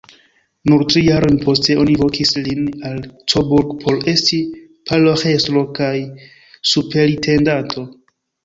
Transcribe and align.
Nur 0.71 0.83
tri 0.91 1.01
jarojn 1.07 1.35
poste 1.41 1.75
oni 1.81 1.97
vokis 2.03 2.31
lin 2.47 2.63
al 2.89 2.97
Coburg 3.33 3.75
por 3.85 3.99
esti 4.15 4.41
paroĥestro 4.93 5.65
kaj 5.81 5.95
superintendanto. 6.75 7.89